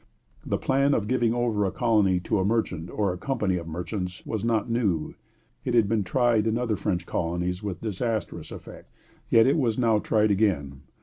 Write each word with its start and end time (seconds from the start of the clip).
The 0.43 0.57
plan 0.57 0.95
of 0.95 1.07
giving 1.07 1.31
over 1.31 1.63
a 1.63 1.71
colony 1.71 2.19
to 2.21 2.39
a 2.39 2.43
merchant, 2.43 2.89
or 2.89 3.13
a 3.13 3.19
company 3.19 3.57
of 3.57 3.67
merchants, 3.67 4.25
was 4.25 4.43
not 4.43 4.67
new. 4.67 5.13
It 5.63 5.75
had 5.75 5.87
been 5.87 6.03
tried 6.03 6.47
in 6.47 6.57
other 6.57 6.75
French 6.75 7.05
colonies 7.05 7.61
with 7.61 7.81
disastrous 7.81 8.51
effect. 8.51 8.91
Yet 9.29 9.45
it 9.45 9.57
was 9.57 9.77
now 9.77 9.99
tried 9.99 10.31
again. 10.31 10.81